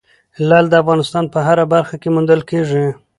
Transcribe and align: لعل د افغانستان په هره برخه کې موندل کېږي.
لعل 0.47 0.65
د 0.69 0.73
افغانستان 0.83 1.25
په 1.33 1.39
هره 1.47 1.65
برخه 1.73 1.95
کې 2.01 2.09
موندل 2.15 2.41
کېږي. 2.49 2.85